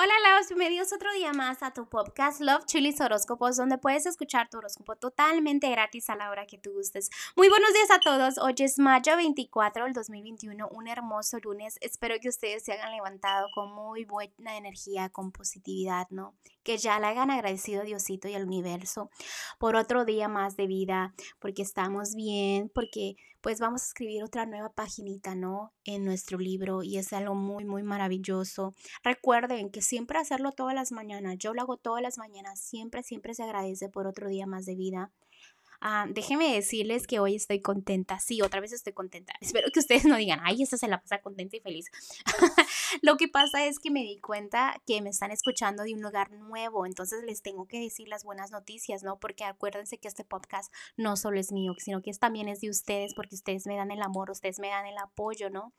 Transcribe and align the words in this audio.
Hola, 0.00 0.14
Laos, 0.22 0.46
bienvenidos 0.46 0.92
otro 0.92 1.12
día 1.12 1.32
más 1.32 1.60
a 1.64 1.72
tu 1.72 1.88
podcast 1.88 2.40
Love 2.40 2.66
Chilis 2.66 3.00
Horóscopos, 3.00 3.56
donde 3.56 3.78
puedes 3.78 4.06
escuchar 4.06 4.48
tu 4.48 4.58
horóscopo 4.58 4.94
totalmente 4.94 5.68
gratis 5.68 6.08
a 6.08 6.14
la 6.14 6.30
hora 6.30 6.46
que 6.46 6.56
tú 6.56 6.70
gustes. 6.70 7.10
Muy 7.34 7.48
buenos 7.48 7.72
días 7.72 7.90
a 7.90 7.98
todos. 7.98 8.38
Hoy 8.38 8.54
es 8.58 8.78
mayo 8.78 9.16
24 9.16 9.86
del 9.86 9.94
2021, 9.94 10.68
un 10.68 10.86
hermoso 10.86 11.38
lunes. 11.40 11.78
Espero 11.80 12.14
que 12.20 12.28
ustedes 12.28 12.62
se 12.62 12.74
hayan 12.74 12.92
levantado 12.92 13.48
con 13.52 13.74
muy 13.74 14.04
buena 14.04 14.56
energía, 14.56 15.08
con 15.08 15.32
positividad, 15.32 16.06
¿no? 16.10 16.36
Que 16.62 16.78
ya 16.78 17.00
le 17.00 17.06
hayan 17.08 17.32
agradecido 17.32 17.80
a 17.80 17.84
Diosito 17.84 18.28
y 18.28 18.34
al 18.34 18.44
universo 18.44 19.10
por 19.58 19.74
otro 19.74 20.04
día 20.04 20.28
más 20.28 20.54
de 20.56 20.68
vida, 20.68 21.12
porque 21.40 21.62
estamos 21.62 22.14
bien, 22.14 22.70
porque 22.72 23.16
pues 23.40 23.60
vamos 23.60 23.82
a 23.82 23.86
escribir 23.86 24.24
otra 24.24 24.46
nueva 24.46 24.72
paginita, 24.72 25.34
¿no? 25.34 25.72
En 25.84 26.04
nuestro 26.04 26.38
libro 26.38 26.82
y 26.82 26.98
es 26.98 27.12
algo 27.12 27.34
muy, 27.34 27.64
muy 27.64 27.82
maravilloso. 27.82 28.74
Recuerden 29.02 29.70
que 29.70 29.80
siempre 29.88 30.18
hacerlo 30.18 30.52
todas 30.52 30.74
las 30.74 30.92
mañanas, 30.92 31.38
yo 31.38 31.54
lo 31.54 31.62
hago 31.62 31.78
todas 31.78 32.02
las 32.02 32.18
mañanas, 32.18 32.60
siempre, 32.60 33.02
siempre 33.02 33.32
se 33.32 33.42
agradece 33.42 33.88
por 33.88 34.06
otro 34.06 34.28
día 34.28 34.46
más 34.46 34.66
de 34.66 34.74
vida. 34.74 35.12
Ah, 35.80 36.06
déjenme 36.08 36.52
decirles 36.54 37.06
que 37.06 37.20
hoy 37.20 37.36
estoy 37.36 37.60
contenta. 37.60 38.18
Sí, 38.18 38.42
otra 38.42 38.60
vez 38.60 38.72
estoy 38.72 38.92
contenta. 38.92 39.32
Espero 39.40 39.68
que 39.72 39.78
ustedes 39.80 40.04
no 40.04 40.16
digan, 40.16 40.40
ay, 40.42 40.62
esta 40.62 40.76
se 40.76 40.88
la 40.88 41.00
pasa 41.00 41.20
contenta 41.20 41.56
y 41.56 41.60
feliz. 41.60 41.86
Lo 43.02 43.16
que 43.16 43.28
pasa 43.28 43.64
es 43.64 43.78
que 43.78 43.90
me 43.90 44.00
di 44.00 44.18
cuenta 44.18 44.82
que 44.86 45.00
me 45.02 45.10
están 45.10 45.30
escuchando 45.30 45.84
de 45.84 45.94
un 45.94 46.02
lugar 46.02 46.32
nuevo, 46.32 46.86
entonces 46.86 47.22
les 47.24 47.42
tengo 47.42 47.66
que 47.66 47.78
decir 47.78 48.08
las 48.08 48.24
buenas 48.24 48.50
noticias, 48.50 49.02
¿no? 49.04 49.18
Porque 49.18 49.44
acuérdense 49.44 49.98
que 49.98 50.08
este 50.08 50.24
podcast 50.24 50.72
no 50.96 51.16
solo 51.16 51.38
es 51.38 51.52
mío, 51.52 51.74
sino 51.78 52.02
que 52.02 52.12
también 52.18 52.48
es 52.48 52.60
de 52.60 52.70
ustedes, 52.70 53.14
porque 53.14 53.36
ustedes 53.36 53.66
me 53.66 53.76
dan 53.76 53.90
el 53.90 54.02
amor, 54.02 54.30
ustedes 54.30 54.58
me 54.58 54.68
dan 54.68 54.86
el 54.86 54.98
apoyo, 54.98 55.50
¿no? 55.50 55.72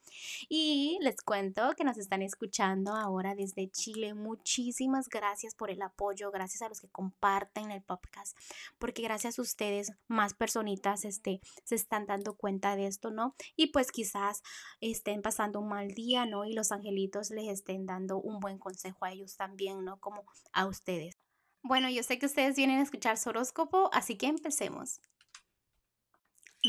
Y 0.48 0.98
les 1.02 1.21
cuento 1.21 1.73
que 1.76 1.84
nos 1.84 1.98
están 1.98 2.21
escuchando 2.21 2.95
ahora 2.95 3.35
desde 3.35 3.70
Chile. 3.70 4.13
Muchísimas 4.13 5.09
gracias 5.09 5.55
por 5.55 5.70
el 5.71 5.81
apoyo, 5.81 6.31
gracias 6.31 6.62
a 6.62 6.70
los 6.70 6.79
que 6.79 6.88
comparten 6.88 7.71
el 7.71 7.81
podcast, 7.81 8.37
porque 8.77 9.02
gracias 9.02 9.40
a 9.40 9.41
ustedes 9.41 9.88
más 10.07 10.34
personitas 10.34 11.05
este, 11.05 11.41
se 11.63 11.76
están 11.76 12.05
dando 12.05 12.35
cuenta 12.35 12.76
de 12.76 12.87
esto, 12.87 13.12
¿no? 13.12 13.35
Y 13.55 13.68
pues 13.68 13.91
quizás 13.91 14.41
estén 14.81 15.21
pasando 15.21 15.59
un 15.59 15.70
mal 15.70 15.90
día, 15.90 16.26
¿no? 16.26 16.46
Y 16.46 16.54
los 16.54 16.71
angelitos 16.71 17.29
les 17.31 17.48
estén 17.48 17.85
dando 17.85 18.20
un 18.20 18.40
buen 18.40 18.57
consejo 18.57 19.05
a 19.05 19.12
ellos 19.12 19.35
también, 19.35 19.84
¿no? 19.84 19.99
Como 19.99 20.23
a 20.54 20.65
ustedes. 20.65 21.18
Bueno, 21.62 21.90
yo 21.90 22.04
sé 22.04 22.20
que 22.20 22.26
ustedes 22.26 22.55
vienen 22.55 22.79
a 22.79 22.84
escuchar 22.84 23.18
su 23.18 23.29
horóscopo, 23.29 23.90
así 23.93 24.18
que 24.18 24.27
empecemos. 24.27 25.01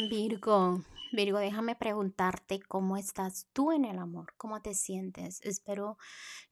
Virgo, 0.09 0.85
Virgo, 1.13 1.39
déjame 1.39 1.75
preguntarte 1.75 2.61
cómo 2.61 2.97
estás 2.97 3.49
tú 3.53 3.73
en 3.73 3.85
el 3.85 3.99
amor, 3.99 4.33
cómo 4.37 4.63
te 4.63 4.75
sientes. 4.75 5.41
Espero 5.43 5.99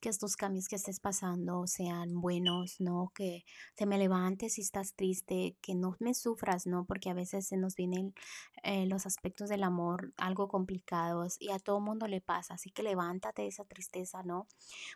que 0.00 0.08
estos 0.08 0.34
cambios 0.34 0.66
que 0.66 0.74
estés 0.74 0.98
pasando 0.98 1.68
sean 1.68 2.20
buenos, 2.20 2.80
¿no? 2.80 3.12
Que 3.14 3.44
te 3.76 3.86
me 3.86 3.98
levantes 3.98 4.54
si 4.54 4.62
estás 4.62 4.94
triste, 4.94 5.56
que 5.62 5.76
no 5.76 5.94
me 6.00 6.12
sufras, 6.12 6.66
¿no? 6.66 6.86
Porque 6.86 7.08
a 7.08 7.14
veces 7.14 7.46
se 7.46 7.56
nos 7.56 7.76
vienen 7.76 8.14
eh, 8.64 8.86
los 8.86 9.06
aspectos 9.06 9.48
del 9.48 9.62
amor 9.62 10.12
algo 10.16 10.48
complicados 10.48 11.36
y 11.38 11.50
a 11.52 11.60
todo 11.60 11.78
mundo 11.78 12.08
le 12.08 12.20
pasa. 12.20 12.54
Así 12.54 12.70
que 12.70 12.82
levántate 12.82 13.42
de 13.42 13.48
esa 13.48 13.64
tristeza, 13.64 14.24
¿no? 14.24 14.48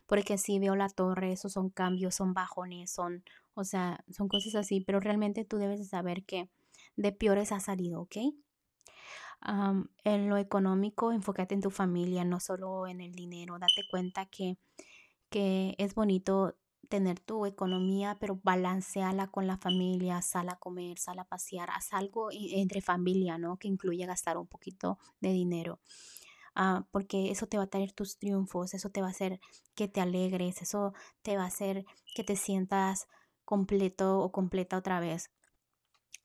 Porque 0.07 0.39
si 0.39 0.59
veo 0.59 0.75
la 0.75 0.89
torre, 0.89 1.31
esos 1.31 1.53
son 1.53 1.71
cambios, 1.71 2.17
son 2.17 2.35
bajones, 2.35 2.91
son, 2.91 3.23
o 3.55 3.63
sea, 3.63 4.05
son 4.11 4.27
cosas 4.27 4.57
así, 4.57 4.81
pero 4.81 4.99
realmente 4.99 5.45
tú 5.45 5.59
debes 5.59 5.79
de 5.79 5.85
saber 5.85 6.25
que 6.25 6.51
de 6.97 7.13
peores 7.13 7.53
ha 7.53 7.61
salido, 7.61 8.01
¿ok? 8.01 8.17
En 10.05 10.29
lo 10.29 10.37
económico, 10.37 11.13
enfócate 11.13 11.55
en 11.55 11.61
tu 11.61 11.71
familia, 11.71 12.25
no 12.25 12.41
solo 12.41 12.87
en 12.87 13.01
el 13.01 13.13
dinero. 13.13 13.59
Date 13.59 13.83
cuenta 13.91 14.27
que, 14.27 14.59
que 15.31 15.75
es 15.79 15.95
bonito 15.95 16.57
tener 16.89 17.21
tu 17.21 17.47
economía, 17.47 18.19
pero 18.21 18.39
balanceala 18.43 19.29
con 19.29 19.47
la 19.47 19.57
familia, 19.57 20.21
sal 20.21 20.51
a 20.51 20.57
comer, 20.57 20.99
sal 20.99 21.19
a 21.19 21.25
pasear, 21.25 21.71
haz 21.71 21.93
algo 21.95 22.29
entre 22.33 22.83
familia, 22.83 23.39
¿no? 23.39 23.57
Que 23.57 23.69
incluye 23.69 24.05
gastar 24.07 24.37
un 24.37 24.47
poquito 24.47 24.99
de 25.21 25.33
dinero. 25.33 25.81
Ah, 26.55 26.87
porque 26.91 27.31
eso 27.31 27.47
te 27.47 27.57
va 27.57 27.65
a 27.65 27.71
traer 27.71 27.93
tus 27.93 28.19
triunfos, 28.19 28.75
eso 28.75 28.91
te 28.91 29.01
va 29.01 29.07
a 29.07 29.11
hacer 29.11 29.41
que 29.75 29.89
te 29.89 30.03
alegres, 30.03 30.61
eso 30.61 30.93
te 31.23 31.37
va 31.37 31.45
a 31.45 31.47
hacer 31.47 31.87
que 32.15 32.25
te 32.25 32.37
sientas 32.37 33.09
completo 33.47 34.19
o 34.21 34.33
completa 34.33 34.77
otra 34.77 35.01
vez 35.01 35.31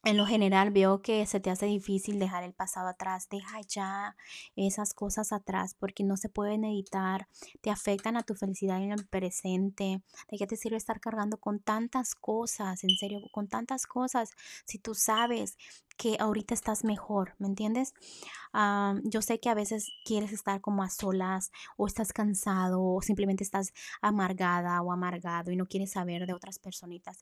en 0.08 0.16
lo 0.16 0.26
general 0.26 0.72
veo 0.72 1.02
que 1.02 1.26
se 1.26 1.42
te 1.42 1.50
hace 1.50 1.66
difícil 1.66 2.18
dejar 2.18 2.44
el 2.44 2.54
pasado 2.54 2.88
atrás. 2.88 3.28
Deja 3.30 3.60
ya 3.68 4.16
esas 4.56 4.94
cosas 4.94 5.34
atrás 5.34 5.76
porque 5.78 6.06
no 6.06 6.16
se 6.16 6.30
pueden 6.30 6.64
editar, 6.64 7.28
te 7.60 7.72
afectan 7.72 8.16
a 8.16 8.24
tu 8.24 8.34
felicidad 8.34 8.82
en 8.82 8.94
el 8.94 9.06
presente. 9.06 10.02
¿De 10.32 10.38
qué 10.38 10.48
te 10.48 10.56
sirve 10.56 10.78
estar 10.78 11.02
cargando 11.02 11.38
con 11.38 11.60
tantas 11.60 12.16
cosas? 12.16 12.86
En 12.86 12.92
serio, 12.98 13.20
con 13.32 13.50
tantas 13.50 13.86
cosas. 13.86 14.32
Si 14.66 14.80
tú 14.80 14.96
sabes 14.96 15.58
que 15.98 16.16
ahorita 16.20 16.54
estás 16.54 16.86
mejor, 16.86 17.36
¿me 17.38 17.48
entiendes? 17.48 17.94
Ah, 18.54 18.96
yo 19.04 19.22
sé 19.22 19.42
que 19.42 19.50
a 19.50 19.56
veces 19.56 19.90
quieres 20.06 20.32
estar 20.32 20.62
como 20.62 20.84
a 20.84 20.90
solas 20.90 21.52
o 21.76 21.86
estás 21.86 22.14
cansado 22.14 22.82
o 22.82 23.02
simplemente 23.02 23.44
estás 23.44 23.74
amargada 24.02 24.82
o 24.82 24.94
amargado 24.94 25.52
y 25.52 25.58
no 25.58 25.66
quieres 25.66 25.92
saber 25.92 26.28
de 26.28 26.34
otras 26.34 26.60
personitas, 26.60 27.18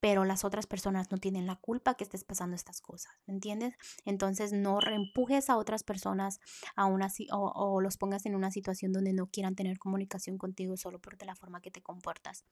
pero 0.00 0.24
las 0.24 0.44
otras 0.44 0.66
personas 0.66 1.10
no 1.10 1.18
tienen 1.18 1.46
la 1.46 1.56
culpa 1.56 1.94
que 1.94 2.04
estés 2.04 2.24
pasando 2.24 2.54
estas 2.54 2.80
cosas, 2.80 3.12
¿me 3.26 3.34
entiendes? 3.34 3.74
Entonces 4.04 4.52
no 4.52 4.80
reempujes 4.80 5.50
a 5.50 5.56
otras 5.56 5.82
personas 5.82 6.40
a 6.76 6.86
una, 6.86 7.08
o, 7.32 7.80
los 7.80 7.96
pongas 7.96 8.26
en 8.26 8.34
una 8.34 8.50
situación 8.50 8.92
donde 8.92 9.12
no 9.12 9.26
quieran 9.26 9.54
tener 9.54 9.78
comunicación 9.78 10.38
contigo 10.38 10.76
solo 10.76 11.00
por 11.00 11.18
la 11.24 11.34
forma 11.34 11.60
que 11.60 11.70
te 11.70 11.82
comportas. 11.82 12.44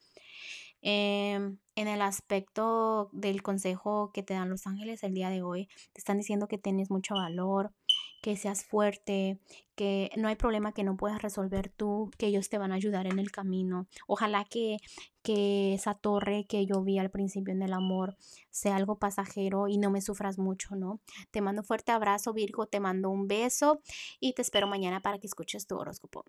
Em, 0.82 1.58
en 1.74 1.88
el 1.88 2.02
aspecto 2.02 3.10
del 3.12 3.42
consejo 3.42 4.10
que 4.12 4.22
te 4.22 4.34
dan 4.34 4.50
los 4.50 4.66
ángeles 4.66 5.02
el 5.02 5.14
día 5.14 5.30
de 5.30 5.42
hoy, 5.42 5.68
te 5.92 6.00
están 6.00 6.18
diciendo 6.18 6.48
que 6.48 6.58
tienes 6.58 6.90
mucho 6.90 7.14
valor, 7.14 7.72
que 8.20 8.36
seas 8.36 8.64
fuerte, 8.64 9.38
que 9.74 10.10
no 10.16 10.28
hay 10.28 10.36
problema 10.36 10.72
que 10.72 10.84
no 10.84 10.96
puedas 10.96 11.22
resolver 11.22 11.68
tú, 11.68 12.10
que 12.18 12.26
ellos 12.26 12.48
te 12.48 12.58
van 12.58 12.72
a 12.72 12.76
ayudar 12.76 13.06
en 13.06 13.18
el 13.18 13.30
camino. 13.30 13.86
Ojalá 14.06 14.44
que, 14.44 14.78
que 15.22 15.74
esa 15.74 15.94
torre 15.94 16.46
que 16.48 16.66
yo 16.66 16.82
vi 16.82 16.98
al 16.98 17.10
principio 17.10 17.52
en 17.52 17.62
el 17.62 17.72
amor 17.72 18.16
sea 18.50 18.76
algo 18.76 18.98
pasajero 18.98 19.68
y 19.68 19.78
no 19.78 19.90
me 19.90 20.00
sufras 20.00 20.38
mucho, 20.38 20.76
¿no? 20.76 21.00
Te 21.30 21.40
mando 21.40 21.62
un 21.62 21.66
fuerte 21.66 21.92
abrazo, 21.92 22.32
Virgo, 22.32 22.66
te 22.66 22.80
mando 22.80 23.10
un 23.10 23.28
beso 23.28 23.80
y 24.20 24.32
te 24.32 24.42
espero 24.42 24.66
mañana 24.66 25.00
para 25.00 25.18
que 25.18 25.26
escuches 25.26 25.66
tu 25.66 25.76
horóscopo. 25.76 26.24